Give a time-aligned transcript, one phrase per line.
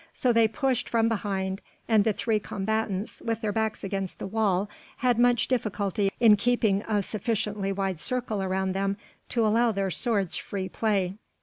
[0.15, 4.67] So they pushed from behind and the three combatants with their backs against the wall
[4.97, 8.97] had much difficulty in keeping a sufficiently wide circle around them
[9.29, 11.19] to allow their swords free play.